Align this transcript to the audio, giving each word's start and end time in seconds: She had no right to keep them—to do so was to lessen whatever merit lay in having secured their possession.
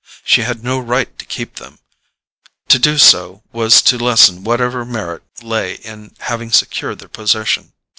She 0.25 0.41
had 0.41 0.63
no 0.63 0.79
right 0.79 1.15
to 1.19 1.25
keep 1.25 1.57
them—to 1.57 2.79
do 2.79 2.97
so 2.97 3.43
was 3.51 3.83
to 3.83 3.99
lessen 3.99 4.43
whatever 4.43 4.83
merit 4.83 5.21
lay 5.43 5.75
in 5.75 6.15
having 6.21 6.51
secured 6.51 6.97
their 6.97 7.07
possession. 7.07 7.73